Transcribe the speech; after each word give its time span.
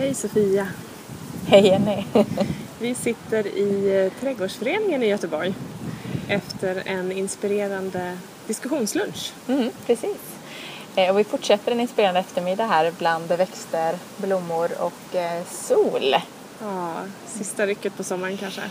Hej 0.00 0.14
Sofia! 0.14 0.66
Hej 1.46 1.66
Jenny! 1.66 2.04
Vi 2.78 2.94
sitter 2.94 3.46
i 3.46 4.02
eh, 4.04 4.20
Trädgårdsföreningen 4.20 5.02
i 5.02 5.06
Göteborg 5.06 5.54
efter 6.28 6.82
en 6.86 7.12
inspirerande 7.12 8.18
diskussionslunch. 8.46 9.32
Mm, 9.48 9.70
precis. 9.86 10.16
Eh, 10.96 11.10
och 11.10 11.18
vi 11.18 11.24
fortsätter 11.24 11.72
en 11.72 11.80
inspirerande 11.80 12.20
eftermiddag 12.20 12.66
här 12.66 12.92
bland 12.98 13.28
växter, 13.28 13.96
blommor 14.16 14.70
och 14.80 15.16
eh, 15.16 15.44
sol. 15.50 16.14
Ja, 16.60 16.94
sista 17.26 17.66
rycket 17.66 17.96
på 17.96 18.04
sommaren 18.04 18.36
kanske. 18.36 18.62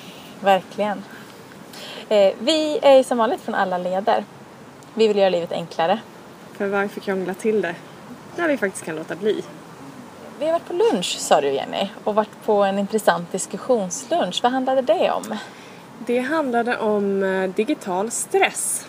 Verkligen. 0.41 1.04
Vi 2.39 2.80
är 2.82 3.04
som 3.04 3.18
vanligt 3.18 3.41
från 3.41 3.55
alla 3.55 3.77
leder. 3.77 4.25
Vi 4.93 5.07
vill 5.07 5.18
göra 5.18 5.30
livet 5.30 5.52
enklare. 5.52 6.00
För 6.57 6.68
varför 6.68 7.00
krångla 7.00 7.34
till 7.34 7.61
det 7.61 7.75
när 8.36 8.48
vi 8.48 8.57
faktiskt 8.57 8.86
kan 8.86 8.96
låta 8.96 9.16
bli? 9.16 9.43
Vi 10.40 10.46
har 10.46 10.54
varit 10.54 10.68
på 10.68 10.74
lunch 10.74 11.18
sa 11.20 11.42
du 11.42 11.48
Jenny 11.48 11.90
och 12.04 12.16
varit 12.16 12.46
på 12.46 12.63
en 12.63 12.80
intressant 12.80 13.32
diskussionslunch. 13.32 14.40
Vad 14.44 14.52
handlade 14.52 14.82
det 14.82 15.12
om? 15.12 15.36
Det 16.05 16.20
handlade 16.20 16.77
om 16.77 17.23
eh, 17.23 17.50
digital 17.50 18.12
stress. 18.12 18.88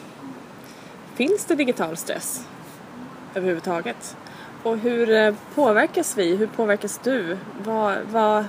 Finns 1.14 1.44
det 1.44 1.54
digital 1.54 1.96
stress 1.96 2.46
överhuvudtaget? 3.34 4.16
Och 4.62 4.78
hur 4.78 5.10
eh, 5.10 5.34
påverkas 5.54 6.18
vi? 6.18 6.36
Hur 6.36 6.46
påverkas 6.46 7.00
du? 7.04 7.38
Vad, 7.64 7.98
vad 8.10 8.44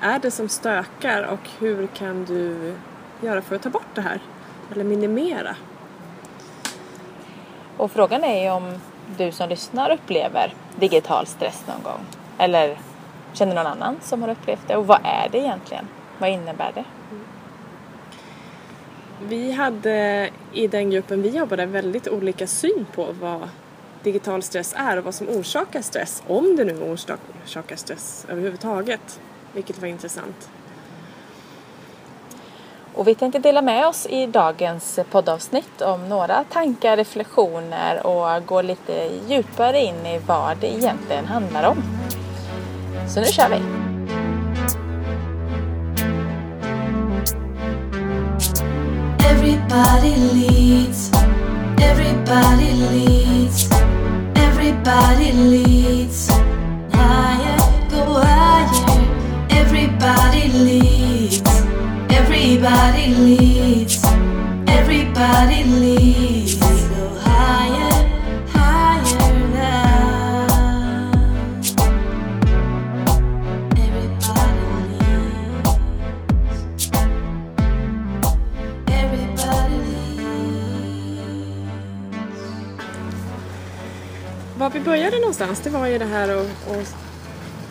är 0.00 0.18
det 0.18 0.30
som 0.30 0.48
stökar 0.48 1.22
och 1.22 1.50
hur 1.58 1.86
kan 1.86 2.24
du 2.24 2.74
göra 3.22 3.42
för 3.42 3.56
att 3.56 3.62
ta 3.62 3.70
bort 3.70 3.94
det 3.94 4.00
här? 4.00 4.20
Eller 4.72 4.84
minimera? 4.84 5.56
Och 7.76 7.92
frågan 7.92 8.24
är 8.24 8.42
ju 8.42 8.50
om 8.50 8.80
du 9.18 9.32
som 9.32 9.48
lyssnar 9.48 9.90
upplever 9.90 10.54
digital 10.76 11.26
stress 11.26 11.64
någon 11.66 11.82
gång. 11.82 12.00
Eller 12.38 12.78
känner 13.32 13.54
någon 13.54 13.66
annan 13.66 13.96
som 14.02 14.22
har 14.22 14.28
upplevt 14.28 14.68
det? 14.68 14.76
Och 14.76 14.86
vad 14.86 15.00
är 15.04 15.28
det 15.32 15.38
egentligen? 15.38 15.88
Vad 16.18 16.30
innebär 16.30 16.72
det? 16.74 16.84
Vi 19.22 19.52
hade 19.52 20.30
i 20.52 20.66
den 20.66 20.90
gruppen 20.90 21.22
vi 21.22 21.28
jobbade 21.28 21.66
väldigt 21.66 22.08
olika 22.08 22.46
syn 22.46 22.86
på 22.94 23.08
vad 23.20 23.48
digital 24.02 24.42
stress 24.42 24.74
är 24.76 24.96
och 24.96 25.04
vad 25.04 25.14
som 25.14 25.28
orsakar 25.28 25.82
stress. 25.82 26.22
Om 26.26 26.56
det 26.56 26.64
nu 26.64 26.92
orsakar 26.92 27.76
stress 27.76 28.26
överhuvudtaget. 28.28 29.20
Vilket 29.52 29.80
var 29.80 29.88
intressant. 29.88 30.50
Och 32.94 33.08
vi 33.08 33.14
tänkte 33.14 33.38
dela 33.38 33.62
med 33.62 33.86
oss 33.86 34.06
i 34.06 34.26
dagens 34.26 34.98
poddavsnitt 35.10 35.82
om 35.82 36.08
några 36.08 36.44
tankar, 36.44 36.96
reflektioner 36.96 38.06
och 38.06 38.46
gå 38.46 38.62
lite 38.62 39.10
djupare 39.28 39.80
in 39.80 40.06
i 40.06 40.20
vad 40.26 40.56
det 40.56 40.66
egentligen 40.66 41.24
handlar 41.24 41.70
om. 41.70 41.93
Så 43.08 43.20
nu 43.20 43.26
kör 43.26 43.48
vi! 43.48 43.60
Everybody 49.30 50.14
leads, 50.32 51.10
everybody 51.80 52.72
leads, 52.72 53.68
everybody 54.36 55.32
leads. 55.32 56.28
Higher, 56.92 57.58
go 57.90 58.20
higher. 58.20 58.44
Everybody 59.50 60.48
leads, 60.48 61.42
everybody 62.10 63.06
leads, 63.14 64.04
everybody 64.68 65.63
någonstans 85.40 85.64
det 85.64 85.78
var 85.78 85.86
ju 85.86 85.98
det 85.98 86.04
här 86.04 86.28
att, 86.28 86.76
att 86.76 86.96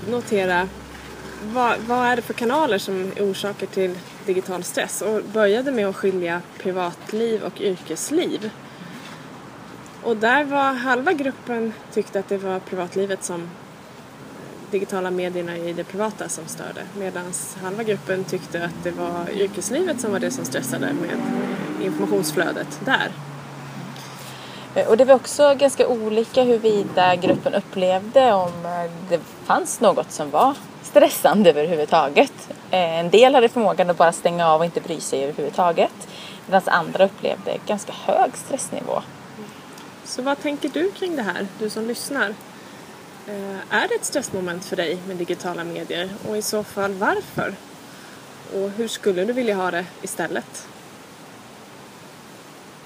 notera 0.10 0.68
vad, 1.44 1.80
vad 1.80 2.06
är 2.06 2.16
det 2.16 2.22
för 2.22 2.34
kanaler 2.34 2.78
som 2.78 3.12
är 3.16 3.32
orsaker 3.32 3.68
till 3.68 3.98
digital 4.26 4.64
stress 4.64 5.02
och 5.02 5.22
började 5.34 5.72
med 5.72 5.88
att 5.88 5.96
skilja 5.96 6.42
privatliv 6.58 7.44
och 7.44 7.62
yrkesliv. 7.62 8.50
Och 10.04 10.18
där 10.18 10.44
var 10.44 10.74
halva 10.74 11.14
gruppen 11.14 11.74
tyckte 11.94 12.20
att 12.20 12.30
det 12.30 12.38
var 12.38 12.60
privatlivet 12.60 13.24
som 13.24 13.50
digitala 14.72 15.12
medierna 15.12 15.58
i 15.58 15.74
det 15.74 15.84
privata 15.84 16.30
som 16.30 16.48
störde 16.48 16.82
medan 16.98 17.26
halva 17.62 17.84
gruppen 17.84 18.24
tyckte 18.24 18.66
att 18.66 18.84
det 18.84 18.92
var 18.92 19.30
yrkeslivet 19.32 20.02
som 20.02 20.12
var 20.12 20.20
det 20.20 20.32
som 20.32 20.46
stressade 20.46 20.94
med 20.94 21.22
informationsflödet 21.86 22.80
där. 22.86 23.12
Eh, 24.76 24.88
och 24.88 24.98
det 24.98 25.06
var 25.06 25.16
också 25.16 25.56
ganska 25.56 25.88
olika 25.88 26.44
huruvida 26.44 27.16
gruppen 27.16 27.54
upplevde 27.54 28.34
om 28.34 28.66
eh, 28.66 28.92
det 29.10 29.20
fanns 29.46 29.80
något 29.82 30.12
som 30.12 30.30
var 30.30 30.56
stressande 30.84 31.50
överhuvudtaget. 31.50 32.34
Eh, 32.72 33.00
en 33.00 33.10
del 33.10 33.36
hade 33.36 33.50
förmågan 33.50 33.90
att 33.90 33.98
bara 33.98 34.12
stänga 34.12 34.48
av 34.48 34.60
och 34.60 34.66
inte 34.66 34.82
bry 34.82 35.00
sig 35.00 35.24
överhuvudtaget. 35.24 36.08
Medan 36.46 36.62
andra 36.66 37.06
upplevde 37.06 37.58
ganska 37.68 37.94
hög 37.94 38.38
stressnivå. 38.38 39.02
Så 40.06 40.22
vad 40.22 40.42
tänker 40.42 40.70
du 40.70 40.92
kring 40.92 41.16
det 41.16 41.22
här, 41.22 41.48
du 41.60 41.70
som 41.70 41.88
lyssnar? 41.88 42.34
Är 43.70 43.88
det 43.88 43.96
ett 43.96 44.06
stressmoment 44.06 44.66
för 44.66 44.76
dig 44.76 44.98
med 45.08 45.18
digitala 45.18 45.64
medier 45.64 46.10
och 46.30 46.38
i 46.38 46.42
så 46.42 46.64
fall 46.64 46.94
varför? 46.94 47.56
Och 48.54 48.70
hur 48.70 48.88
skulle 48.88 49.26
du 49.26 49.34
vilja 49.34 49.56
ha 49.56 49.72
det 49.72 49.86
istället? 50.02 50.68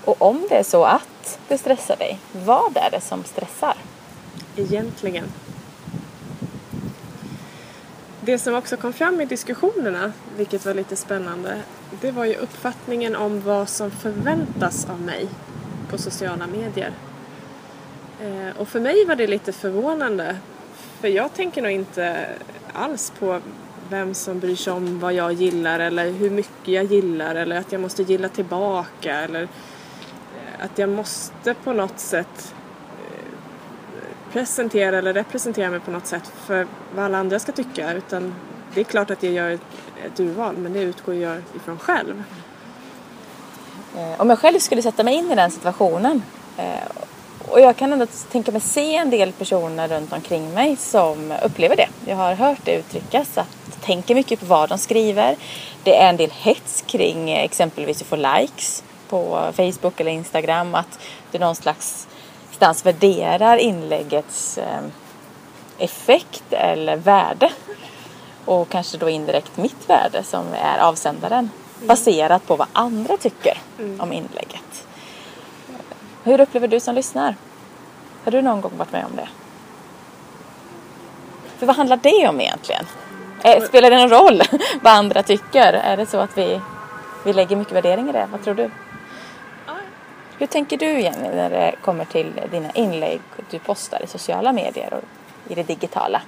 Och 0.07 0.21
om 0.21 0.45
det 0.49 0.55
är 0.55 0.63
så 0.63 0.83
att 0.83 1.39
det 1.47 1.57
stressar 1.57 1.95
dig, 1.95 2.19
vad 2.45 2.77
är 2.77 2.91
det 2.91 3.01
som 3.01 3.23
stressar? 3.23 3.77
Egentligen. 4.55 5.25
Det 8.21 8.39
som 8.39 8.55
också 8.55 8.77
kom 8.77 8.93
fram 8.93 9.21
i 9.21 9.25
diskussionerna, 9.25 10.11
vilket 10.37 10.65
var 10.65 10.73
lite 10.73 10.95
spännande, 10.95 11.61
det 12.01 12.11
var 12.11 12.25
ju 12.25 12.35
uppfattningen 12.35 13.15
om 13.15 13.41
vad 13.41 13.69
som 13.69 13.91
förväntas 13.91 14.89
av 14.89 15.01
mig 15.01 15.27
på 15.89 15.97
sociala 15.97 16.47
medier. 16.47 16.91
Eh, 18.21 18.57
och 18.61 18.67
för 18.67 18.79
mig 18.79 19.05
var 19.05 19.15
det 19.15 19.27
lite 19.27 19.51
förvånande, 19.51 20.37
för 20.99 21.07
jag 21.07 21.33
tänker 21.33 21.61
nog 21.61 21.71
inte 21.71 22.29
alls 22.73 23.13
på 23.19 23.41
vem 23.89 24.13
som 24.13 24.39
bryr 24.39 24.55
sig 24.55 24.73
om 24.73 24.99
vad 24.99 25.13
jag 25.13 25.33
gillar 25.33 25.79
eller 25.79 26.11
hur 26.11 26.29
mycket 26.29 26.67
jag 26.67 26.85
gillar 26.85 27.35
eller 27.35 27.59
att 27.59 27.71
jag 27.71 27.81
måste 27.81 28.03
gilla 28.03 28.29
tillbaka 28.29 29.13
eller 29.13 29.47
att 30.59 30.77
jag 30.79 30.89
måste 30.89 31.53
på 31.53 31.73
något 31.73 31.99
sätt 31.99 32.53
eh, 32.89 34.33
presentera 34.33 34.97
eller 34.97 35.13
representera 35.13 35.69
mig 35.69 35.79
på 35.79 35.91
något 35.91 36.05
sätt 36.05 36.31
för 36.45 36.67
vad 36.95 37.05
alla 37.05 37.17
andra 37.17 37.39
ska 37.39 37.51
tycka 37.51 37.93
utan 37.93 38.35
det 38.73 38.79
är 38.79 38.83
klart 38.83 39.11
att 39.11 39.23
jag 39.23 39.33
gör 39.33 39.49
ett, 40.05 40.19
urval 40.19 40.57
men 40.57 40.73
det 40.73 40.79
utgår 40.79 41.15
jag 41.15 41.41
ifrån 41.55 41.79
själv. 41.79 42.23
Eh, 43.97 44.21
om 44.21 44.29
jag 44.29 44.39
själv 44.39 44.59
skulle 44.59 44.81
sätta 44.81 45.03
mig 45.03 45.15
in 45.15 45.31
i 45.31 45.35
den 45.35 45.51
situationen 45.51 46.23
eh, 46.57 46.65
och 47.49 47.59
jag 47.59 47.75
kan 47.75 47.93
ändå 47.93 48.05
tänka 48.31 48.51
mig 48.51 48.61
se 48.61 48.95
en 48.95 49.09
del 49.09 49.31
personer 49.31 49.87
runt 49.87 50.13
omkring 50.13 50.53
mig 50.53 50.75
som 50.75 51.33
upplever 51.43 51.75
det. 51.75 51.89
Jag 52.05 52.15
har 52.15 52.33
hört 52.33 52.59
det 52.63 52.75
uttryckas 52.75 53.37
att 53.37 53.67
tänker 53.87 54.15
mycket 54.15 54.39
på 54.39 54.45
vad 54.45 54.69
de 54.69 54.77
skriver. 54.77 55.35
Det 55.83 55.95
är 55.95 56.09
en 56.09 56.17
del 56.17 56.31
hets 56.31 56.83
kring 56.87 57.29
exempelvis 57.29 58.01
att 58.01 58.07
få 58.07 58.15
likes 58.15 58.83
på 59.09 59.51
Facebook 59.55 59.99
eller 59.99 60.11
Instagram. 60.11 60.75
Att 60.75 60.99
det 61.31 61.39
någon 61.39 61.55
slags 61.55 62.07
stans 62.51 62.85
värderar 62.85 63.57
inläggets 63.57 64.57
eh, 64.57 64.79
effekt 65.77 66.43
eller 66.49 66.95
värde. 66.95 67.51
Och 68.45 68.69
kanske 68.69 68.97
då 68.97 69.09
indirekt 69.09 69.57
mitt 69.57 69.89
värde 69.89 70.23
som 70.23 70.45
är 70.53 70.79
avsändaren. 70.79 71.49
Baserat 71.87 72.47
på 72.47 72.55
vad 72.55 72.67
andra 72.73 73.17
tycker 73.17 73.57
om 73.99 74.13
inlägget. 74.13 74.87
Hur 76.23 76.39
upplever 76.41 76.67
du 76.67 76.79
som 76.79 76.95
lyssnar? 76.95 77.35
Har 78.23 78.31
du 78.31 78.41
någon 78.41 78.61
gång 78.61 78.71
varit 78.77 78.91
med 78.91 79.05
om 79.05 79.15
det? 79.15 79.29
För 81.57 81.65
vad 81.65 81.75
handlar 81.75 81.97
det 81.97 82.27
om 82.27 82.41
egentligen? 82.41 82.85
Eh, 83.43 83.63
Spelar 83.63 83.89
det 83.89 83.97
någon 83.99 84.09
roll 84.09 84.41
vad 84.81 84.93
andra 84.93 85.23
tycker? 85.23 85.73
Är 85.73 85.97
det 85.97 86.05
så 86.05 86.17
att 86.19 86.37
vi, 86.37 86.61
vi 87.23 87.33
lägger 87.33 87.55
mycket 87.55 87.73
värdering 87.73 88.09
i 88.09 88.11
det? 88.11 88.27
Vad 88.31 88.43
tror 88.43 88.53
du? 88.55 88.71
Hur 90.39 90.47
tänker 90.47 90.77
du 90.77 90.99
Jenny 90.99 91.29
när 91.29 91.49
det 91.49 91.75
kommer 91.81 92.05
till 92.05 92.41
dina 92.51 92.71
inlägg 92.71 93.21
du 93.49 93.59
postar 93.59 94.03
i 94.03 94.07
sociala 94.07 94.53
medier 94.53 94.93
och 94.93 95.03
i 95.51 95.55
det 95.55 95.63
digitala? 95.63 96.21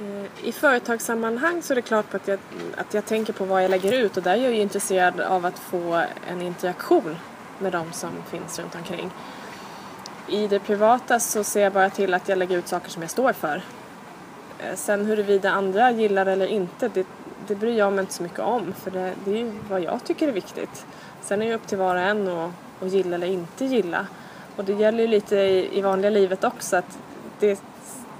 Eh, 0.00 0.48
I 0.48 0.52
företagssammanhang 0.52 1.62
så 1.62 1.72
är 1.72 1.74
det 1.74 1.82
klart 1.82 2.14
att 2.14 2.28
jag, 2.28 2.38
att 2.76 2.94
jag 2.94 3.06
tänker 3.06 3.32
på 3.32 3.44
vad 3.44 3.64
jag 3.64 3.70
lägger 3.70 3.92
ut 3.92 4.16
och 4.16 4.22
där 4.22 4.32
är 4.32 4.36
jag 4.36 4.54
ju 4.54 4.60
intresserad 4.60 5.20
av 5.20 5.46
att 5.46 5.58
få 5.58 6.02
en 6.30 6.42
interaktion 6.42 7.16
med 7.58 7.72
de 7.72 7.92
som 7.92 8.10
finns 8.30 8.58
runt 8.58 8.74
omkring. 8.74 9.10
I 10.28 10.46
det 10.46 10.60
privata 10.60 11.20
så 11.20 11.44
ser 11.44 11.60
jag 11.62 11.72
bara 11.72 11.90
till 11.90 12.14
att 12.14 12.28
jag 12.28 12.38
lägger 12.38 12.58
ut 12.58 12.68
saker 12.68 12.90
som 12.90 13.02
jag 13.02 13.10
står 13.10 13.32
för. 13.32 13.62
Eh, 14.58 14.74
sen 14.74 15.06
huruvida 15.06 15.50
andra 15.50 15.90
gillar 15.90 16.26
eller 16.26 16.46
inte, 16.46 16.88
det, 16.88 17.06
det 17.46 17.54
bryr 17.54 17.78
jag 17.78 17.92
mig 17.92 18.00
inte 18.00 18.14
så 18.14 18.22
mycket 18.22 18.40
om 18.40 18.72
för 18.72 18.90
det, 18.90 19.12
det 19.24 19.30
är 19.30 19.36
ju 19.36 19.52
vad 19.68 19.80
jag 19.80 20.04
tycker 20.04 20.28
är 20.28 20.32
viktigt. 20.32 20.86
Sen 21.20 21.42
är 21.42 21.46
det 21.46 21.54
upp 21.54 21.66
till 21.66 21.78
var 21.78 21.96
och 21.96 22.02
en 22.02 22.28
att, 22.28 22.50
att 22.82 22.92
gilla 22.92 23.14
eller 23.14 23.26
inte 23.26 23.64
gilla. 23.64 24.06
Och 24.56 24.64
det 24.64 24.72
gäller 24.72 25.00
ju 25.00 25.06
lite 25.06 25.36
i, 25.36 25.78
i 25.78 25.80
vanliga 25.80 26.10
livet 26.10 26.44
också 26.44 26.76
att 26.76 26.98
det, 27.38 27.62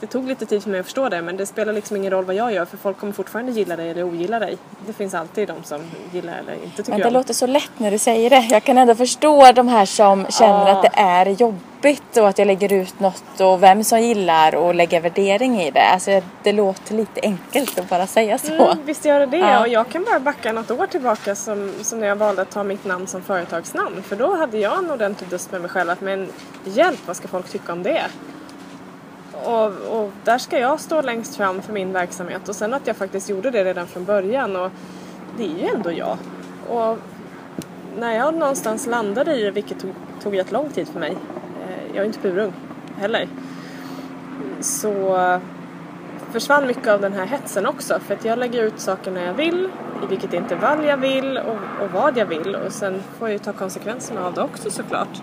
det 0.00 0.06
tog 0.06 0.28
lite 0.28 0.46
tid 0.46 0.62
för 0.62 0.70
mig 0.70 0.80
att 0.80 0.86
förstå 0.86 1.08
det 1.08 1.22
men 1.22 1.36
det 1.36 1.46
spelar 1.46 1.72
liksom 1.72 1.96
ingen 1.96 2.10
roll 2.10 2.24
vad 2.24 2.34
jag 2.36 2.52
gör 2.52 2.64
för 2.64 2.76
folk 2.76 2.98
kommer 2.98 3.12
fortfarande 3.12 3.52
gilla 3.52 3.76
dig 3.76 3.90
eller 3.90 4.02
ogilla 4.04 4.38
dig. 4.38 4.56
Det 4.86 4.92
finns 4.92 5.14
alltid 5.14 5.48
de 5.48 5.62
som 5.64 5.82
gillar 6.12 6.38
eller 6.38 6.54
inte 6.64 6.76
tycker 6.76 6.90
Men 6.90 7.00
det 7.00 7.06
om. 7.06 7.12
låter 7.12 7.34
så 7.34 7.46
lätt 7.46 7.70
när 7.78 7.90
du 7.90 7.98
säger 7.98 8.30
det. 8.30 8.46
Jag 8.50 8.64
kan 8.64 8.78
ändå 8.78 8.94
förstå 8.94 9.52
de 9.52 9.68
här 9.68 9.86
som 9.86 10.26
känner 10.30 10.68
Ja. 10.68 10.76
att 10.76 10.82
det 10.82 10.90
är 11.00 11.26
jobbigt 11.26 12.16
och 12.16 12.28
att 12.28 12.38
jag 12.38 12.46
lägger 12.46 12.72
ut 12.72 13.00
något 13.00 13.40
och 13.40 13.62
vem 13.62 13.84
som 13.84 14.00
gillar 14.00 14.54
och 14.54 14.74
lägger 14.74 15.00
värdering 15.00 15.60
i 15.60 15.70
det. 15.70 15.82
Alltså 15.82 16.22
det 16.42 16.52
låter 16.52 16.94
lite 16.94 17.20
enkelt 17.22 17.78
att 17.78 17.88
bara 17.88 18.06
säga 18.06 18.38
så. 18.38 18.52
Mm, 18.52 18.78
visst 18.84 19.04
gör 19.04 19.20
det 19.20 19.26
det 19.26 19.36
Ja. 19.36 19.60
och 19.60 19.68
jag 19.68 19.88
kan 19.88 20.04
bara 20.04 20.20
backa 20.20 20.52
något 20.52 20.70
år 20.70 20.86
tillbaka 20.86 21.34
som, 21.34 21.72
som 21.82 22.00
när 22.00 22.06
jag 22.06 22.16
valde 22.16 22.42
att 22.42 22.50
ta 22.50 22.62
mitt 22.64 22.84
namn 22.84 23.06
som 23.06 23.22
företagsnamn 23.22 24.02
för 24.02 24.16
då 24.16 24.36
hade 24.36 24.58
jag 24.58 24.78
en 24.78 24.90
ordentlig 24.90 25.30
dust 25.30 25.52
med 25.52 25.60
mig 25.60 25.70
själv 25.70 25.90
att 25.90 26.00
men 26.00 26.28
hjälp 26.64 26.98
vad 27.06 27.16
ska 27.16 27.28
folk 27.28 27.48
tycka 27.48 27.72
om 27.72 27.82
det? 27.82 28.02
Och, 29.44 30.00
och 30.00 30.12
där 30.24 30.38
ska 30.38 30.58
jag 30.58 30.80
stå 30.80 31.02
längst 31.02 31.36
fram 31.36 31.62
för 31.62 31.72
min 31.72 31.92
verksamhet 31.92 32.48
och 32.48 32.56
sen 32.56 32.74
att 32.74 32.86
jag 32.86 32.96
faktiskt 32.96 33.30
gjorde 33.30 33.50
det 33.50 33.64
redan 33.64 33.86
från 33.86 34.04
början 34.04 34.56
och 34.56 34.70
det 35.36 35.44
är 35.44 35.58
ju 35.58 35.66
ändå 35.76 35.92
jag. 35.92 36.16
Och 36.68 36.98
när 37.98 38.16
jag 38.16 38.34
någonstans 38.34 38.86
landade 38.86 39.34
i 39.34 39.42
det, 39.42 39.50
vilket 39.50 39.80
tog, 39.80 39.90
tog 40.22 40.38
rätt 40.38 40.52
lång 40.52 40.70
tid 40.70 40.88
för 40.88 41.00
mig, 41.00 41.16
eh, 41.68 41.86
jag 41.94 41.96
är 41.96 42.04
inte 42.04 42.18
purung 42.18 42.52
heller, 42.96 43.28
så 44.60 45.16
försvann 46.32 46.66
mycket 46.66 46.88
av 46.88 47.00
den 47.00 47.12
här 47.12 47.26
hetsen 47.26 47.66
också 47.66 48.00
för 48.00 48.14
att 48.14 48.24
jag 48.24 48.38
lägger 48.38 48.62
ut 48.62 48.80
saker 48.80 49.10
när 49.10 49.26
jag 49.26 49.34
vill, 49.34 49.68
i 50.04 50.06
vilket 50.08 50.34
intervall 50.34 50.84
jag 50.84 50.96
vill 50.96 51.38
och, 51.38 51.84
och 51.84 51.90
vad 51.92 52.18
jag 52.18 52.26
vill 52.26 52.54
och 52.54 52.72
sen 52.72 53.02
får 53.18 53.28
jag 53.28 53.32
ju 53.32 53.38
ta 53.38 53.52
konsekvenserna 53.52 54.26
av 54.26 54.34
det 54.34 54.42
också 54.42 54.70
såklart. 54.70 55.22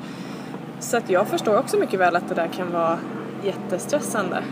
Så 0.80 0.98
att 0.98 1.10
jag 1.10 1.28
förstår 1.28 1.58
också 1.58 1.78
mycket 1.78 2.00
väl 2.00 2.16
att 2.16 2.30
det 2.30 2.36
där 2.36 2.48
kan 2.48 2.72
vara 2.72 2.98
jättestressande. 3.44 4.44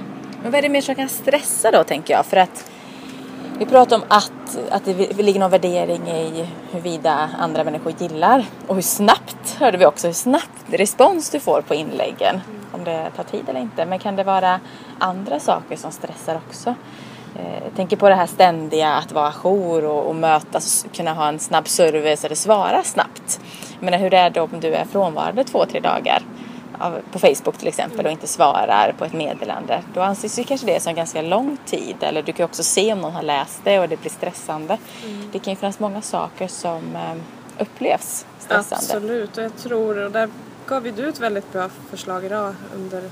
Men 0.41 0.51
vad 0.51 0.57
är 0.57 0.61
det 0.61 0.69
mer 0.69 0.81
som 0.81 0.95
kan 0.95 1.09
stressa 1.09 1.71
då 1.71 1.83
tänker 1.83 2.13
jag? 2.13 2.25
För 2.25 2.37
att 2.37 2.71
vi 3.59 3.65
pratar 3.65 3.95
om 3.95 4.03
att, 4.07 4.57
att 4.69 4.85
det 4.85 5.17
ligger 5.17 5.39
någon 5.39 5.51
värdering 5.51 6.07
i 6.07 6.47
huruvida 6.71 7.29
andra 7.39 7.63
människor 7.63 7.93
gillar 7.97 8.45
och 8.67 8.75
hur 8.75 8.81
snabbt, 8.81 9.55
hörde 9.59 9.77
vi 9.77 9.85
också, 9.85 10.07
hur 10.07 10.13
snabbt 10.13 10.65
respons 10.67 11.29
du 11.29 11.39
får 11.39 11.61
på 11.61 11.75
inläggen. 11.75 12.41
Om 12.71 12.83
det 12.83 13.09
tar 13.15 13.23
tid 13.23 13.49
eller 13.49 13.59
inte. 13.59 13.85
Men 13.85 13.99
kan 13.99 14.15
det 14.15 14.23
vara 14.23 14.59
andra 14.99 15.39
saker 15.39 15.75
som 15.75 15.91
stressar 15.91 16.35
också? 16.47 16.69
Eh, 17.35 17.63
Jag 17.63 17.75
tänker 17.75 17.97
på 17.97 18.09
det 18.09 18.15
här 18.15 18.25
ständiga 18.25 18.93
att 18.93 19.11
vara 19.11 19.27
ajour 19.27 19.85
och, 19.85 20.07
och 20.07 20.15
mötas, 20.15 20.85
kunna 20.93 21.13
ha 21.13 21.27
en 21.27 21.39
snabb 21.39 21.67
service 21.67 22.25
eller 22.25 22.35
svara 22.35 22.83
snabbt. 22.83 23.39
Jag 23.79 23.85
menar 23.85 23.97
hur 23.97 24.13
är 24.13 24.29
det 24.29 24.41
om 24.41 24.49
du 24.59 24.73
är 24.73 24.85
frånvarande 24.85 25.43
två, 25.43 25.65
tre 25.65 25.79
dagar? 25.79 26.21
På 27.11 27.19
Facebook 27.19 27.57
till 27.57 27.67
exempel 27.67 28.05
och 28.05 28.11
inte 28.11 28.27
svarar 28.27 28.95
på 28.97 29.05
ett 29.05 29.13
meddelande. 29.13 29.81
Då 29.93 30.01
anses 30.01 30.39
ju 30.39 30.43
kanske 30.43 30.67
det 30.67 30.79
som 30.79 30.95
ganska 30.95 31.21
lång 31.21 31.57
tid. 31.65 31.95
Eller 31.99 32.23
du 32.23 32.33
kan 32.33 32.45
också 32.45 32.63
se 32.63 32.93
om 32.93 33.01
någon 33.01 33.13
har 33.13 33.23
läst 33.23 33.61
det 33.63 33.79
och 33.79 33.89
det 33.89 33.97
blir 33.97 34.11
stressande. 34.11 34.77
Det 35.31 35.39
kan 35.39 35.53
ju 35.53 35.57
finnas 35.57 35.79
många 35.79 36.01
saker 36.01 36.47
som 36.47 36.95
eh, 36.95 37.61
upplevs 37.61 38.25
stressande. 38.39 38.75
Absolut 38.75 39.37
och 39.37 39.43
jag 39.43 39.57
tror, 39.57 39.97
och 39.97 40.11
där 40.11 40.29
gav 40.67 40.83
vi 40.83 40.91
du 40.91 41.09
ett 41.09 41.19
väldigt 41.19 41.53
bra 41.53 41.69
förslag 41.89 42.25
idag 42.25 42.55
under, 42.75 43.09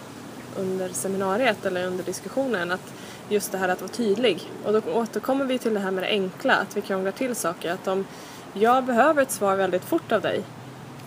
under 0.58 0.90
seminariet 0.90 1.66
eller 1.66 1.88
under 1.88 2.04
diskussionen 2.04 2.72
att 2.72 2.94
just 3.30 3.52
det 3.52 3.58
här 3.58 3.70
att 3.70 3.82
vara 3.82 3.92
tydlig. 3.92 4.50
Och 4.66 4.74
då 4.74 4.82
återkommer 4.94 5.46
vi 5.46 5.58
till 5.58 5.74
det 5.74 5.80
här 5.80 5.92
med 5.92 6.04
det 6.04 6.10
enkla, 6.10 6.54
att 6.54 6.78
vi 6.78 6.82
krånglar 6.82 7.12
till 7.12 7.36
saker. 7.36 7.72
Att 7.72 7.88
om 7.88 8.06
jag 8.54 8.84
behöver 8.84 9.22
ett 9.22 9.32
svar 9.32 9.56
väldigt 9.56 9.86
fort 9.86 10.12
av 10.12 10.22
dig 10.22 10.44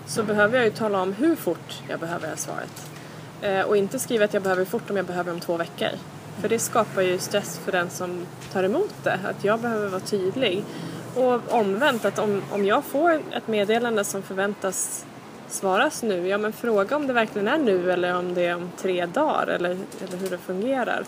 så 0.07 0.23
behöver 0.23 0.57
jag 0.57 0.65
ju 0.65 0.71
tala 0.71 1.03
om 1.03 1.13
hur 1.13 1.37
fort 1.37 1.83
jag 1.89 2.01
behöver 2.01 2.31
det 2.31 2.37
svaret. 2.37 2.91
Eh, 3.43 3.61
och 3.61 3.77
inte 3.77 3.99
skriva 3.99 4.25
att 4.25 4.35
jag 4.35 4.43
behöver 4.43 4.65
fort 4.65 4.91
om 4.91 4.97
jag 4.97 5.07
behöver 5.07 5.33
om 5.33 5.41
två 5.41 5.57
veckor. 5.57 5.91
För 6.41 6.49
det 6.49 6.59
skapar 6.59 7.03
ju 7.03 7.19
stress 7.19 7.61
för 7.65 7.73
den 7.73 7.91
som 7.91 8.27
tar 8.53 8.65
emot 8.65 8.95
det, 9.03 9.19
att 9.25 9.45
jag 9.45 9.61
behöver 9.61 9.89
vara 9.89 10.01
tydlig. 10.01 10.65
Och 11.15 11.53
omvänt, 11.55 12.05
att 12.05 12.19
om, 12.19 12.43
om 12.51 12.65
jag 12.65 12.85
får 12.85 13.23
ett 13.33 13.49
meddelande 13.49 14.05
som 14.05 14.23
förväntas 14.23 15.07
svaras 15.49 16.03
nu, 16.03 16.29
ja 16.29 16.39
men 16.39 16.53
fråga 16.53 16.97
om 16.97 17.07
det 17.07 17.13
verkligen 17.13 17.49
är 17.49 17.59
nu 17.59 17.93
eller 17.93 18.19
om 18.19 18.35
det 18.35 18.47
är 18.47 18.57
om 18.57 18.71
tre 18.77 19.07
dagar 19.07 19.47
eller, 19.47 19.71
eller 19.71 20.17
hur 20.19 20.31
det 20.31 20.39
fungerar. 20.39 21.05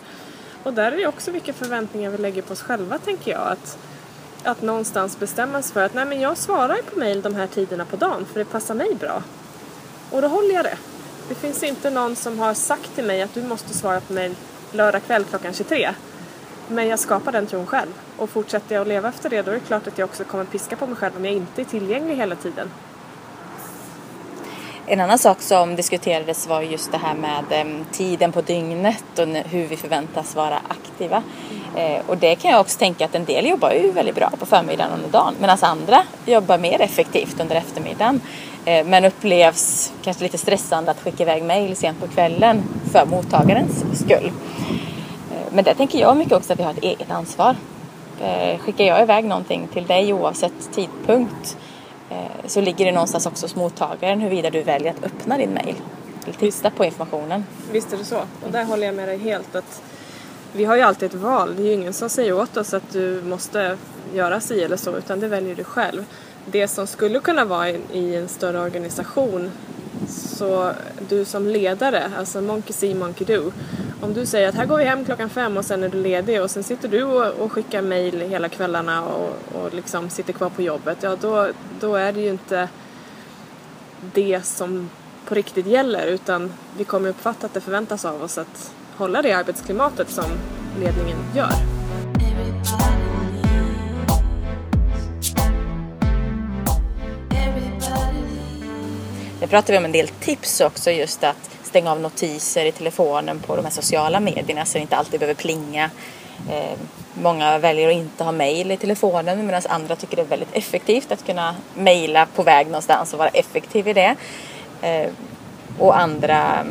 Och 0.63 0.73
där 0.73 0.91
är 0.91 0.97
det 0.97 1.07
också 1.07 1.31
vilka 1.31 1.53
förväntningar 1.53 2.11
vi 2.11 2.17
lägger 2.17 2.41
på 2.41 2.53
oss 2.53 2.61
själva 2.61 2.97
tänker 2.97 3.31
jag. 3.31 3.47
Att, 3.47 3.77
att 4.43 4.61
någonstans 4.61 5.19
bestämma 5.19 5.61
sig 5.61 5.73
för 5.73 5.83
att 5.83 5.93
nej 5.93 6.05
men 6.05 6.21
jag 6.21 6.37
svarar 6.37 6.77
på 6.77 6.99
mejl 6.99 7.21
de 7.21 7.35
här 7.35 7.47
tiderna 7.47 7.85
på 7.85 7.95
dagen 7.95 8.25
för 8.25 8.39
det 8.39 8.45
passar 8.45 8.75
mig 8.75 8.95
bra. 8.95 9.23
Och 10.11 10.21
då 10.21 10.27
håller 10.27 10.53
jag 10.53 10.65
det. 10.65 10.77
Det 11.29 11.35
finns 11.35 11.63
inte 11.63 11.89
någon 11.89 12.15
som 12.15 12.39
har 12.39 12.53
sagt 12.53 12.95
till 12.95 13.03
mig 13.03 13.21
att 13.21 13.33
du 13.33 13.43
måste 13.43 13.73
svara 13.73 13.99
på 13.99 14.13
mejl 14.13 14.35
lördag 14.71 15.03
kväll 15.03 15.23
klockan 15.23 15.53
23. 15.53 15.89
Men 16.67 16.87
jag 16.87 16.99
skapar 16.99 17.31
den 17.31 17.47
tron 17.47 17.65
själv. 17.65 17.91
Och 18.17 18.29
fortsätter 18.29 18.75
jag 18.75 18.81
att 18.81 18.87
leva 18.87 19.09
efter 19.09 19.29
det 19.29 19.41
då 19.41 19.51
är 19.51 19.55
det 19.55 19.61
klart 19.61 19.87
att 19.87 19.97
jag 19.97 20.09
också 20.09 20.23
kommer 20.23 20.45
piska 20.45 20.75
på 20.75 20.87
mig 20.87 20.95
själv 20.95 21.17
om 21.17 21.25
jag 21.25 21.33
inte 21.33 21.61
är 21.61 21.65
tillgänglig 21.65 22.15
hela 22.15 22.35
tiden. 22.35 22.69
En 24.91 24.99
annan 24.99 25.19
sak 25.19 25.41
som 25.41 25.75
diskuterades 25.75 26.47
var 26.47 26.61
just 26.61 26.91
det 26.91 26.97
här 26.97 27.15
med 27.15 27.43
ehm, 27.49 27.85
tiden 27.91 28.31
på 28.31 28.41
dygnet 28.41 29.19
och 29.19 29.27
hur 29.27 29.67
vi 29.67 29.77
förväntas 29.77 30.35
vara 30.35 30.59
aktiva. 30.67 31.23
Eh, 31.75 32.01
och 32.07 32.17
det 32.17 32.35
kan 32.35 32.51
jag 32.51 32.61
också 32.61 32.79
tänka 32.79 33.05
att 33.05 33.15
en 33.15 33.25
del 33.25 33.45
jobbar 33.45 33.71
ju 33.71 33.91
väldigt 33.91 34.15
bra 34.15 34.29
på 34.39 34.45
förmiddagen 34.45 34.91
under 34.91 35.09
dagen 35.09 35.33
medan 35.39 35.57
andra 35.61 36.03
jobbar 36.25 36.57
mer 36.57 36.81
effektivt 36.81 37.39
under 37.39 37.55
eftermiddagen. 37.55 38.21
Eh, 38.65 38.85
men 38.85 39.05
upplevs 39.05 39.93
kanske 40.03 40.23
lite 40.23 40.37
stressande 40.37 40.91
att 40.91 41.01
skicka 41.01 41.23
iväg 41.23 41.43
mejl 41.43 41.75
sent 41.75 41.99
på 41.99 42.07
kvällen 42.07 42.63
för 42.91 43.05
mottagarens 43.05 43.99
skull. 43.99 44.31
Eh, 45.31 45.53
men 45.53 45.63
där 45.63 45.73
tänker 45.73 45.99
jag 45.99 46.17
mycket 46.17 46.33
också 46.33 46.53
att 46.53 46.59
vi 46.59 46.63
har 46.63 46.71
ett 46.71 46.83
eget 46.83 47.11
ansvar. 47.11 47.55
Eh, 48.21 48.59
Skickar 48.59 48.85
jag 48.85 49.01
iväg 49.01 49.25
någonting 49.25 49.67
till 49.73 49.85
dig 49.85 50.13
oavsett 50.13 50.73
tidpunkt 50.73 51.57
eh, 52.09 52.17
så 52.45 52.61
ligger 52.61 52.85
det 52.85 52.91
någonstans 52.91 53.25
också 53.25 53.45
hos 53.45 53.55
mottagaren 53.55 54.21
huruvida 54.21 54.49
du 54.49 54.61
väljer 54.61 54.91
att 54.91 55.03
öppna 55.03 55.37
din 55.37 55.53
mail 55.53 55.75
eller 56.23 56.33
titta 56.33 56.69
på 56.69 56.85
informationen. 56.85 57.45
Visst 57.71 57.93
är 57.93 57.97
det 57.97 58.05
så. 58.05 58.17
Och 58.17 58.51
där 58.51 58.63
håller 58.63 58.85
jag 58.85 58.95
med 58.95 59.07
dig 59.07 59.17
helt. 59.17 59.55
att 59.55 59.81
vi 60.53 60.65
har 60.65 60.75
ju 60.75 60.81
alltid 60.81 61.09
ett 61.09 61.21
val. 61.21 61.55
Det 61.55 61.61
är 61.61 61.65
ju 61.65 61.73
ingen 61.73 61.93
som 61.93 62.09
säger 62.09 62.33
åt 62.33 62.57
oss 62.57 62.73
att 62.73 62.91
du 62.91 63.21
måste 63.21 63.77
göra 64.13 64.39
si 64.39 64.63
eller 64.63 64.77
så 64.77 64.97
utan 64.97 65.19
det 65.19 65.27
väljer 65.27 65.55
du 65.55 65.63
själv. 65.63 66.05
Det 66.45 66.67
som 66.67 66.87
skulle 66.87 67.19
kunna 67.19 67.45
vara 67.45 67.69
i, 67.69 68.15
en 68.15 68.27
större 68.27 68.59
organisation 68.59 69.51
så 70.07 70.71
du 71.09 71.25
som 71.25 71.47
ledare, 71.47 72.11
alltså 72.17 72.41
monkey 72.41 72.73
see, 72.73 72.95
monkey 72.95 73.25
do. 73.25 73.51
Om 74.01 74.13
du 74.13 74.25
säger 74.25 74.49
att 74.49 74.55
här 74.55 74.65
går 74.65 74.77
vi 74.77 74.83
hem 74.83 75.05
klockan 75.05 75.29
fem 75.29 75.57
och 75.57 75.65
sen 75.65 75.83
är 75.83 75.89
du 75.89 76.01
ledig 76.01 76.41
och 76.41 76.51
sen 76.51 76.63
sitter 76.63 76.87
du 76.87 77.03
och, 77.03 77.33
och 77.33 77.51
skickar 77.51 77.81
mejl 77.81 78.21
hela 78.21 78.49
kvällarna 78.49 79.05
och, 79.05 79.33
och 79.53 79.73
liksom 79.73 80.09
sitter 80.09 80.33
kvar 80.33 80.49
på 80.49 80.61
jobbet. 80.61 80.97
Ja, 81.01 81.17
då, 81.21 81.47
då 81.79 81.95
är 81.95 82.11
det 82.11 82.21
ju 82.21 82.29
inte 82.29 82.69
det 84.13 84.45
som 84.45 84.89
på 85.25 85.35
riktigt 85.35 85.67
gäller 85.67 86.07
utan 86.07 86.53
vi 86.77 86.83
kommer 86.83 87.09
uppfatta 87.09 87.45
att 87.45 87.53
det 87.53 87.61
förväntas 87.61 88.05
av 88.05 88.23
oss 88.23 88.37
att 88.37 88.73
hålla 88.99 89.21
det 89.21 89.33
arbetsklimatet 89.33 90.09
som 90.09 90.25
ledningen 90.79 91.17
gör. 91.35 91.53
Där 99.39 99.47
pratar 99.47 99.73
vi 99.73 99.77
om 99.77 99.85
en 99.85 99.91
del 99.91 100.07
tips 100.07 100.61
också 100.61 100.91
just 100.91 101.23
att 101.23 101.49
stänga 101.63 101.91
av 101.91 101.99
notiser 102.01 102.65
i 102.65 102.71
telefonen 102.71 103.39
på 103.39 103.55
de 103.55 103.65
här 103.65 103.71
sociala 103.71 104.19
medierna 104.19 104.65
så 104.65 104.77
det 104.77 104.81
inte 104.81 104.95
alltid 104.95 105.19
behöver 105.19 105.41
plinga. 105.41 105.89
Eh, 106.49 106.77
många 107.13 107.57
väljer 107.57 107.87
att 107.87 107.95
inte 107.95 108.23
ha 108.23 108.31
mail 108.31 108.71
i 108.71 108.77
telefonen 108.77 109.45
medan 109.45 109.61
andra 109.69 109.95
tycker 109.95 110.15
det 110.15 110.21
är 110.21 110.25
väldigt 110.25 110.55
effektivt 110.55 111.11
att 111.11 111.25
kunna 111.25 111.55
mejla 111.75 112.25
på 112.35 112.43
väg 112.43 112.67
någonstans 112.67 113.13
och 113.13 113.19
vara 113.19 113.29
effektiv 113.29 113.87
i 113.87 113.93
det. 113.93 114.15
Eh, 114.81 115.09
och 115.79 115.99
andra, 115.99 116.65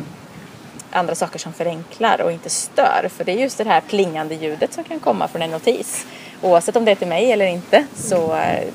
andra 0.91 1.15
saker 1.15 1.39
som 1.39 1.53
förenklar 1.53 2.21
och 2.21 2.31
inte 2.31 2.49
stör. 2.49 3.09
För 3.11 3.23
det 3.23 3.31
är 3.31 3.35
just 3.37 3.57
det 3.57 3.63
här 3.63 3.81
plingande 3.81 4.35
ljudet 4.35 4.73
som 4.73 4.83
kan 4.83 4.99
komma 4.99 5.27
från 5.27 5.41
en 5.41 5.51
notis. 5.51 6.05
Oavsett 6.41 6.75
om 6.75 6.85
det 6.85 6.91
är 6.91 6.95
till 6.95 7.07
mig 7.07 7.31
eller 7.31 7.45
inte 7.45 7.85
så 7.95 8.35
eh, 8.35 8.67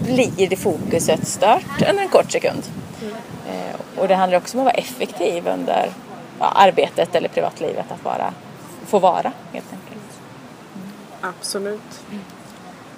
blir 0.00 0.48
det 0.48 0.56
fokuset 0.56 1.28
stört 1.28 1.82
under 1.90 2.02
en 2.02 2.08
kort 2.08 2.32
sekund. 2.32 2.62
Eh, 3.48 4.00
Och 4.00 4.08
det 4.08 4.14
handlar 4.14 4.38
också 4.38 4.56
om 4.58 4.60
att 4.60 4.64
vara 4.64 4.74
effektiv 4.74 5.46
under 5.48 5.90
ja, 6.38 6.46
arbetet 6.54 7.14
eller 7.14 7.28
privatlivet. 7.28 7.92
Att 7.92 8.04
vara, 8.04 8.34
få 8.86 8.98
vara 8.98 9.32
helt 9.52 9.72
enkelt. 9.72 10.20
Absolut. 11.20 12.00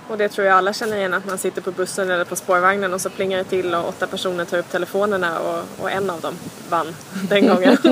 Och 0.08 0.18
det 0.18 0.28
tror 0.28 0.46
jag 0.46 0.56
alla 0.56 0.72
känner 0.72 0.96
igen 0.96 1.14
att 1.14 1.26
man 1.26 1.38
sitter 1.38 1.62
på 1.62 1.70
bussen 1.70 2.10
eller 2.10 2.24
på 2.24 2.36
spårvagnen 2.36 2.94
och 2.94 3.00
så 3.00 3.10
plingar 3.10 3.38
det 3.38 3.44
till 3.44 3.74
och 3.74 3.88
åtta 3.88 4.06
personer 4.06 4.44
tar 4.44 4.58
upp 4.58 4.70
telefonerna 4.70 5.38
och, 5.38 5.64
och 5.82 5.90
en 5.90 6.10
av 6.10 6.20
dem 6.20 6.34
vann 6.68 6.96
den 7.28 7.46
gången. 7.46 7.76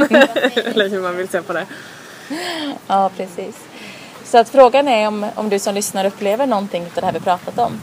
eller 0.55 0.88
hur 0.88 1.00
man 1.00 1.17
vill 1.17 1.29
se 1.29 1.43
på 1.43 1.52
det. 1.52 1.67
Ja, 2.87 3.11
precis. 3.17 3.57
Så 4.25 4.38
att 4.38 4.49
frågan 4.49 4.88
är 4.88 5.09
om, 5.09 5.26
om 5.35 5.49
du 5.49 5.59
som 5.59 5.75
lyssnar 5.75 6.05
upplever 6.05 6.47
någonting 6.47 6.83
av 6.83 6.90
det 6.95 7.07
här 7.07 7.12
vi 7.12 7.21
pratat 7.21 7.59
om. 7.59 7.81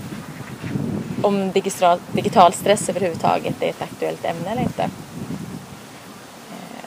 Om 1.22 1.52
digital, 1.52 2.00
digital 2.12 2.54
stress 2.54 2.90
överhuvudtaget 2.90 3.56
är 3.62 3.70
ett 3.70 3.82
aktuellt 3.82 4.26
ämne 4.26 4.52
eller 4.52 4.62
inte. 4.62 4.84
Eh, 4.84 4.90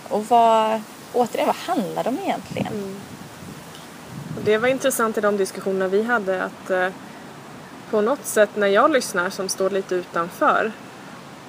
Och 0.09 0.27
vad, 0.29 0.81
återigen, 1.13 1.47
vad 1.47 1.57
handlar 1.57 2.05
det 2.05 2.09
om 2.09 2.19
egentligen? 2.25 2.97
Och 4.37 4.43
det 4.45 4.59
var 4.59 4.69
intressant 4.69 5.19
i 5.19 5.21
de 5.21 5.37
diskussioner 5.37 5.89
vi 5.89 6.03
hade 6.03 6.45
att 6.45 6.71
eh, 6.71 6.89
på 7.91 8.01
något 8.01 8.25
sätt 8.25 8.51
när 8.57 8.67
jag 8.67 8.91
lyssnar 8.91 9.31
som 9.31 9.49
står 9.49 9.71
lite 9.71 9.95
utanför 9.95 10.73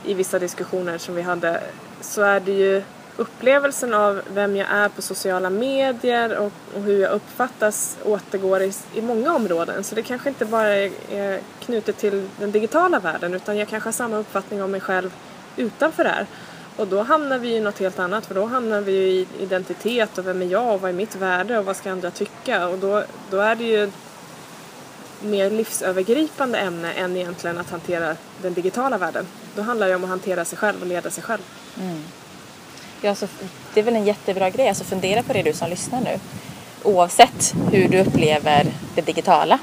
i 0.05 0.13
vissa 0.13 0.39
diskussioner 0.39 0.98
som 0.98 1.15
vi 1.15 1.21
hade 1.21 1.63
så 2.01 2.21
är 2.21 2.39
det 2.39 2.51
ju 2.51 2.83
upplevelsen 3.17 3.93
av 3.93 4.21
vem 4.33 4.55
jag 4.55 4.67
är 4.69 4.89
på 4.89 5.01
sociala 5.01 5.50
medier 5.50 6.38
och, 6.38 6.51
och 6.75 6.81
hur 6.81 7.01
jag 7.01 7.12
uppfattas 7.12 7.98
återgår 8.03 8.62
i, 8.62 8.74
i 8.93 9.01
många 9.01 9.36
områden. 9.36 9.83
Så 9.83 9.95
det 9.95 10.03
kanske 10.03 10.29
inte 10.29 10.45
bara 10.45 10.67
är, 10.67 10.91
är 11.12 11.39
knutet 11.60 11.98
till 11.98 12.27
den 12.39 12.51
digitala 12.51 13.00
världen 13.00 13.33
utan 13.33 13.57
jag 13.57 13.67
kanske 13.67 13.88
har 13.88 13.93
samma 13.93 14.17
uppfattning 14.17 14.63
om 14.63 14.71
mig 14.71 14.81
själv 14.81 15.13
utanför 15.57 16.03
det 16.03 16.10
här. 16.10 16.25
Och 16.77 16.88
då 16.88 17.01
hamnar 17.01 17.39
vi 17.39 17.55
i 17.55 17.60
något 17.60 17.79
helt 17.79 18.00
annat 18.00 18.25
för 18.25 18.36
då 18.36 18.45
hamnar 18.45 18.81
vi 18.81 18.91
ju 18.91 19.07
i 19.07 19.27
identitet 19.39 20.17
och 20.17 20.27
vem 20.27 20.41
är 20.41 20.45
jag 20.45 20.74
och 20.74 20.81
vad 20.81 20.89
är 20.89 20.95
mitt 20.95 21.15
värde 21.15 21.60
och 21.60 21.65
vad 21.65 21.75
ska 21.75 21.91
andra 21.91 22.12
tycka 22.12 22.67
och 22.67 22.77
då, 22.77 23.03
då 23.29 23.38
är 23.38 23.55
det 23.55 23.63
ju 23.63 23.91
mer 25.23 25.49
livsövergripande 25.49 26.59
ämne 26.59 26.93
än 26.93 27.17
egentligen 27.17 27.57
att 27.57 27.69
hantera 27.69 28.15
den 28.41 28.53
digitala 28.53 28.97
världen. 28.97 29.27
Då 29.55 29.61
handlar 29.61 29.87
det 29.87 29.95
om 29.95 30.03
att 30.03 30.09
hantera 30.09 30.45
sig 30.45 30.57
själv 30.57 30.81
och 30.81 30.87
leda 30.87 31.09
sig 31.11 31.23
själv. 31.23 31.41
Ja, 33.01 33.15
så 33.15 33.27
det 33.73 33.79
är 33.79 33.83
väl 33.83 33.95
en 33.95 34.05
jättebra 34.05 34.49
grej. 34.49 34.67
Alltså 34.67 34.83
fundera 34.83 35.23
på 35.23 35.33
det 35.33 35.43
du 35.43 35.53
som 35.53 35.69
lyssnar 35.69 36.01
nu. 36.01 36.19
Oavsett 36.83 37.53
hur 37.71 37.87
du 37.87 37.99
upplever 37.99 38.67
det 38.95 39.01
digitala. 39.01 39.59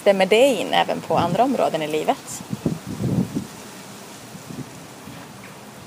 Stämmer 0.00 0.26
det 0.26 0.46
in 0.46 0.72
även 0.72 1.00
på 1.00 1.18
andra 1.18 1.44
områden 1.44 1.82
i 1.82 1.88
livet? 1.88 2.42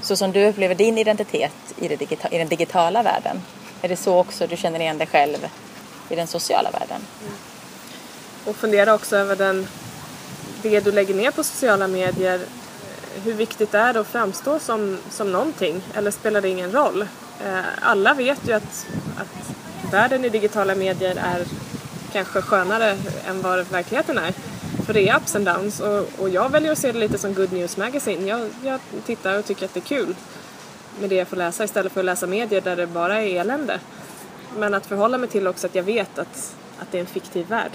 Så 0.01 0.15
som 0.15 0.31
du 0.31 0.45
upplever 0.45 0.75
din 0.75 0.97
identitet 0.97 1.53
i, 1.77 1.87
digita- 1.87 2.29
i 2.31 2.37
den 2.37 2.47
digitala 2.47 3.03
världen. 3.03 3.41
Är 3.81 3.89
det 3.89 3.95
så 3.95 4.17
också 4.17 4.47
du 4.47 4.57
känner 4.57 4.79
igen 4.79 4.97
dig 4.97 5.07
själv 5.07 5.47
i 6.09 6.15
den 6.15 6.27
sociala 6.27 6.71
världen? 6.71 7.01
Och 8.47 8.55
fundera 8.55 8.93
också 8.93 9.15
över 9.15 9.35
den, 9.35 9.67
det 10.61 10.79
du 10.79 10.91
lägger 10.91 11.13
ner 11.13 11.31
på 11.31 11.43
sociala 11.43 11.87
medier. 11.87 12.35
Eh, 12.35 13.21
hur 13.23 13.33
viktigt 13.33 13.73
är 13.73 13.93
det 13.93 13.99
att 13.99 14.07
framstå 14.07 14.59
som, 14.59 14.97
som 15.09 15.31
någonting 15.31 15.81
eller 15.93 16.11
spelar 16.11 16.41
det 16.41 16.49
ingen 16.49 16.71
roll? 16.71 17.01
Eh, 17.45 17.59
alla 17.81 18.13
vet 18.13 18.47
ju 18.47 18.53
att, 18.53 18.87
att 19.17 19.55
världen 19.93 20.25
i 20.25 20.29
digitala 20.29 20.75
medier 20.75 21.15
är 21.15 21.45
kanske 22.13 22.41
skönare 22.41 22.97
än 23.27 23.41
vad 23.41 23.67
verkligheten 23.67 24.17
är. 24.17 24.33
För 24.85 24.93
det 24.93 25.09
är 25.09 25.17
ups 25.17 25.35
and 25.35 25.45
downs 25.45 25.79
och, 25.79 26.09
och 26.17 26.29
jag 26.29 26.49
väljer 26.49 26.71
att 26.71 26.77
se 26.77 26.91
det 26.91 26.99
lite 26.99 27.17
som 27.17 27.33
Good 27.33 27.53
News 27.53 27.77
Magazine. 27.77 28.27
Jag, 28.27 28.49
jag 28.63 28.79
tittar 29.05 29.39
och 29.39 29.45
tycker 29.45 29.65
att 29.65 29.73
det 29.73 29.79
är 29.79 29.97
kul 29.97 30.15
med 30.99 31.09
det 31.09 31.15
jag 31.15 31.27
får 31.27 31.37
läsa 31.37 31.63
istället 31.63 31.91
för 31.91 31.99
att 31.99 32.05
läsa 32.05 32.27
medier 32.27 32.61
där 32.61 32.75
det 32.75 32.87
bara 32.87 33.21
är 33.21 33.39
elände. 33.39 33.79
Men 34.57 34.73
att 34.73 34.85
förhålla 34.85 35.17
mig 35.17 35.29
till 35.29 35.47
också 35.47 35.67
att 35.67 35.75
jag 35.75 35.83
vet 35.83 36.19
att, 36.19 36.55
att 36.79 36.91
det 36.91 36.97
är 36.97 37.01
en 37.01 37.07
fiktiv 37.07 37.47
värld. 37.47 37.71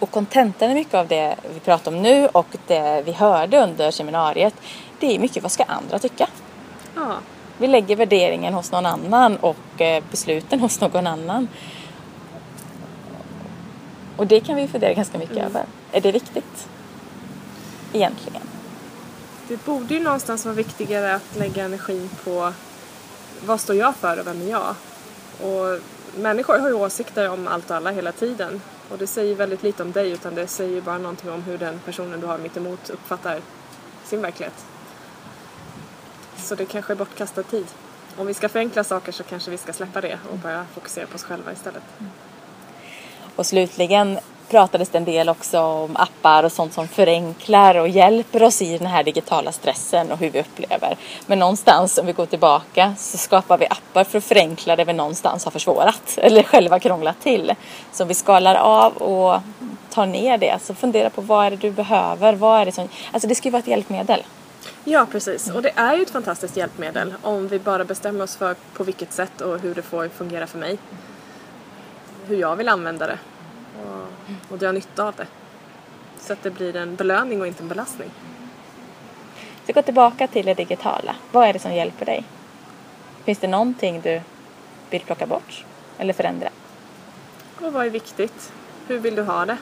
Och 0.00 0.10
kontentan 0.10 0.70
är 0.70 0.74
mycket 0.74 0.94
av 0.94 1.08
det 1.08 1.36
vi 1.54 1.60
pratar 1.60 1.92
om 1.92 2.02
nu 2.02 2.26
och 2.26 2.46
det 2.66 3.02
vi 3.04 3.12
hörde 3.12 3.58
under 3.62 3.90
seminariet. 3.90 4.54
Det 5.00 5.14
är 5.14 5.18
mycket 5.18 5.42
vad 5.42 5.52
ska 5.52 5.64
andra 5.64 5.98
tycka? 5.98 6.28
Ja, 6.94 7.18
Vi 7.58 7.66
lägger 7.66 7.96
värderingen 7.96 8.54
hos 8.54 8.72
någon 8.72 8.86
annan 8.86 9.36
och 9.36 9.80
eh, 9.80 10.02
besluten 10.10 10.60
hos 10.60 10.80
någon 10.80 11.06
annan. 11.06 11.48
Och 14.16 14.26
det 14.26 14.40
kan 14.40 14.56
vi 14.56 14.68
fundera 14.68 14.92
ganska 14.92 15.18
mycket 15.18 15.36
över. 15.36 15.64
Är 15.92 16.00
det 16.00 16.12
viktigt? 16.12 16.68
Egentligen. 17.92 18.42
det 19.48 19.64
borde 19.64 19.94
ju 19.94 20.00
någonstans 20.00 20.44
vara 20.44 20.54
viktigare 20.54 21.14
att 21.14 21.36
lägga 21.36 21.64
energin 21.64 22.10
på 22.24 22.52
vad 23.46 23.60
står 23.60 23.76
jag 23.76 23.96
för 23.96 24.20
och 24.20 24.26
vem 24.26 24.42
är 24.42 24.50
jag? 24.50 24.74
Och 25.40 25.80
människor 26.16 26.58
har 26.58 26.68
ju 26.68 26.74
åsikter 26.74 27.28
om 27.30 27.48
allt 27.48 27.70
och 27.70 27.76
alla 27.76 27.90
hela 27.90 28.12
tiden. 28.12 28.60
Och 28.90 28.98
det 28.98 29.06
säger 29.06 29.34
väldigt 29.34 29.62
lite 29.62 29.82
om 29.82 29.92
dig 29.92 30.10
utan 30.10 30.34
det 30.34 30.46
säger 30.46 30.80
bara 30.80 30.98
någonting 30.98 31.30
om 31.30 31.42
hur 31.42 31.58
den 31.58 31.78
personen 31.84 32.20
du 32.20 32.26
har 32.26 32.38
mitt 32.38 32.56
emot 32.56 32.90
uppfattar 32.90 33.40
sin 34.04 34.22
verklighet. 34.22 34.64
Så 36.36 36.54
det 36.54 36.66
kanske 36.66 36.92
är 36.92 36.96
bortkastad 36.96 37.42
tid. 37.42 37.66
Om 38.16 38.26
vi 38.26 38.34
ska 38.34 38.48
förenkla 38.48 38.84
saker 38.84 39.12
så 39.12 39.22
kanske 39.22 39.50
vi 39.50 39.58
ska 39.58 39.72
släppa 39.72 40.00
det 40.00 40.18
och 40.32 40.38
börja 40.38 40.66
fokusera 40.74 41.06
på 41.06 41.14
oss 41.14 41.24
själva 41.24 41.52
istället. 41.52 41.82
Och 43.36 43.46
slutligen 43.46 44.18
pratades 44.50 44.88
det 44.88 44.98
en 44.98 45.04
del 45.04 45.28
också 45.28 45.60
om 45.60 45.96
appar 45.96 46.42
och 46.42 46.52
sånt 46.52 46.72
som 46.72 46.88
förenklar 46.88 47.74
och 47.74 47.88
hjälper 47.88 48.42
oss 48.42 48.62
i 48.62 48.78
den 48.78 48.86
här 48.86 49.04
digitala 49.04 49.52
stressen 49.52 50.12
och 50.12 50.18
hur 50.18 50.30
vi 50.30 50.40
upplever. 50.40 50.96
Men 51.26 51.38
någonstans, 51.38 51.98
om 51.98 52.06
vi 52.06 52.12
går 52.12 52.26
tillbaka, 52.26 52.94
så 52.98 53.18
skapar 53.18 53.58
vi 53.58 53.66
appar 53.66 54.04
för 54.04 54.18
att 54.18 54.24
förenkla 54.24 54.76
det 54.76 54.84
vi 54.84 54.92
någonstans 54.92 55.44
har 55.44 55.50
försvårat 55.50 56.02
eller 56.16 56.42
själva 56.42 56.78
krånglat 56.78 57.20
till. 57.20 57.54
Så 57.92 58.04
om 58.04 58.08
vi 58.08 58.14
skalar 58.14 58.54
av 58.54 58.96
och 58.96 59.40
tar 59.90 60.06
ner 60.06 60.38
det, 60.38 60.58
så 60.62 60.74
fundera 60.74 61.10
på 61.10 61.20
vad 61.20 61.46
är 61.46 61.50
det 61.50 61.56
du 61.56 61.70
behöver? 61.70 62.32
Vad 62.32 62.60
är 62.60 62.64
det 62.64 62.72
som... 62.72 62.88
Alltså 63.12 63.28
det 63.28 63.34
ska 63.34 63.48
ju 63.48 63.52
vara 63.52 63.60
ett 63.60 63.68
hjälpmedel. 63.68 64.22
Ja, 64.84 65.06
precis. 65.12 65.50
Och 65.50 65.62
det 65.62 65.72
är 65.76 65.96
ju 65.96 66.02
ett 66.02 66.10
fantastiskt 66.10 66.56
hjälpmedel 66.56 67.14
om 67.22 67.48
vi 67.48 67.58
bara 67.58 67.84
bestämmer 67.84 68.24
oss 68.24 68.36
för 68.36 68.56
på 68.74 68.84
vilket 68.84 69.12
sätt 69.12 69.40
och 69.40 69.60
hur 69.60 69.74
det 69.74 69.82
får 69.82 70.08
fungera 70.08 70.46
för 70.46 70.58
mig. 70.58 70.78
Hur 72.26 72.36
jag 72.36 72.56
vill 72.56 72.68
använda 72.68 73.06
det 73.06 73.18
och, 73.84 74.52
och 74.52 74.58
dra 74.58 74.72
nytta 74.72 75.04
av 75.04 75.14
det. 75.14 75.26
Så 76.18 76.32
att 76.32 76.42
det 76.42 76.50
blir 76.50 76.76
en 76.76 76.96
belöning 76.96 77.40
och 77.40 77.46
inte 77.46 77.62
en 77.62 77.68
belastning. 77.68 78.10
Så 79.66 79.72
gå 79.72 79.82
tillbaka 79.82 80.26
till 80.26 80.46
det 80.46 80.54
digitala. 80.54 81.16
Vad 81.32 81.48
är 81.48 81.52
det 81.52 81.58
som 81.58 81.74
hjälper 81.74 82.06
dig? 82.06 82.24
Finns 83.24 83.38
det 83.38 83.48
någonting 83.48 84.00
du 84.00 84.20
vill 84.90 85.00
plocka 85.00 85.26
bort 85.26 85.64
eller 85.98 86.12
förändra? 86.12 86.48
Och 87.60 87.72
vad 87.72 87.86
är 87.86 87.90
viktigt? 87.90 88.52
Hur 88.86 88.98
vill 88.98 89.14
du 89.14 89.22
ha 89.22 89.46
det? 89.46 89.56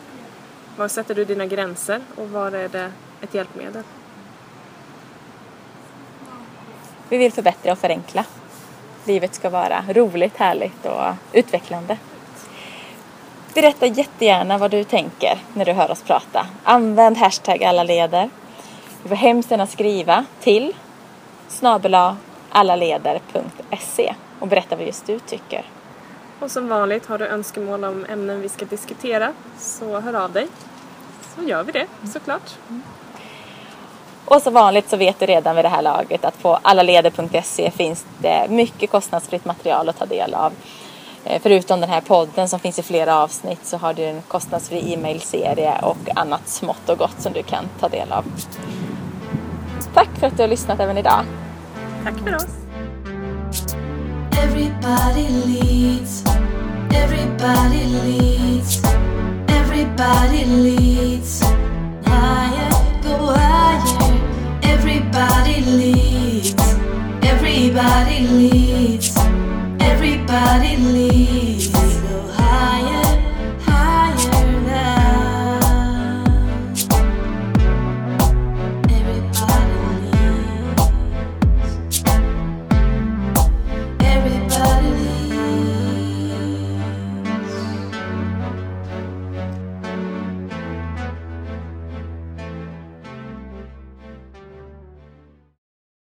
Var 0.76 0.88
sätter 0.88 1.14
du 1.14 1.24
dina 1.24 1.46
gränser 1.46 2.00
och 2.16 2.30
var 2.30 2.52
är 2.52 2.68
det 2.68 2.92
ett 3.20 3.34
hjälpmedel? 3.34 3.82
Vi 7.08 7.18
vill 7.18 7.32
förbättra 7.32 7.72
och 7.72 7.78
förenkla. 7.78 8.24
Livet 9.04 9.34
ska 9.34 9.50
vara 9.50 9.84
roligt, 9.88 10.36
härligt 10.36 10.86
och 10.86 11.14
utvecklande. 11.32 11.98
Berätta 13.54 13.86
jättegärna 13.86 14.58
vad 14.58 14.70
du 14.70 14.84
tänker 14.84 15.38
när 15.54 15.64
du 15.64 15.72
hör 15.72 15.90
oss 15.90 16.02
prata. 16.02 16.46
Använd 16.64 17.16
hashtag 17.16 17.64
alla 17.64 17.84
leder. 17.84 18.30
Du 19.02 19.08
får 19.08 19.16
hemskt 19.16 19.50
gärna 19.50 19.66
skriva 19.66 20.24
till 20.40 20.74
snabela 21.48 22.16
allaleder.se 22.50 24.14
och 24.40 24.48
berätta 24.48 24.76
vad 24.76 24.86
just 24.86 25.06
du 25.06 25.18
tycker. 25.18 25.64
Och 26.40 26.50
som 26.50 26.68
vanligt 26.68 27.06
har 27.06 27.18
du 27.18 27.26
önskemål 27.26 27.84
om 27.84 28.06
ämnen 28.08 28.40
vi 28.40 28.48
ska 28.48 28.64
diskutera 28.64 29.32
så 29.58 30.00
hör 30.00 30.14
av 30.14 30.32
dig. 30.32 30.48
Så 31.36 31.42
gör 31.42 31.62
vi 31.62 31.72
det 31.72 31.86
såklart. 32.12 32.56
Och 34.24 34.42
som 34.42 34.54
vanligt 34.54 34.90
så 34.90 34.96
vet 34.96 35.20
du 35.20 35.26
redan 35.26 35.56
vid 35.56 35.64
det 35.64 35.68
här 35.68 35.82
laget 35.82 36.24
att 36.24 36.42
på 36.42 36.58
allaleder.se 36.62 37.70
finns 37.70 38.06
det 38.18 38.46
mycket 38.50 38.90
kostnadsfritt 38.90 39.44
material 39.44 39.88
att 39.88 39.98
ta 39.98 40.06
del 40.06 40.34
av. 40.34 40.52
Eh, 41.28 41.40
Förutom 41.42 41.80
den 41.80 41.90
här 41.90 42.00
podden 42.00 42.48
som 42.48 42.60
finns 42.60 42.78
i 42.78 42.82
flera 42.82 43.16
avsnitt 43.18 43.66
så 43.66 43.76
har 43.76 43.94
du 43.94 44.04
en 44.04 44.22
kostnadsfri 44.28 44.92
e-mailserie 44.92 45.78
och 45.82 46.08
annat 46.16 46.48
smått 46.48 46.88
och 46.88 46.98
gott 46.98 47.20
som 47.20 47.32
du 47.32 47.42
kan 47.42 47.64
ta 47.80 47.88
del 47.88 48.12
av. 48.12 48.24
Tack 49.94 50.08
för 50.18 50.26
att 50.26 50.36
du 50.36 50.42
har 50.42 50.48
lyssnat 50.48 50.80
även 50.80 50.98
idag. 50.98 51.24
Tack 52.04 52.14
för 52.18 52.36
oss! 52.36 52.46
Everybody 54.42 55.28
leads. 55.28 56.24
Everybody 56.94 57.84
leads. 57.84 58.82
Everybody 59.48 60.44
leads. 60.44 61.42
Higher, 62.04 62.70
go 63.02 63.32
higher. 63.32 64.18
Everybody 64.62 65.60
leads. 65.60 66.76
Everybody 67.22 68.20
leads. 68.20 68.77
nobody 70.28 70.76
leaves. 70.76 71.77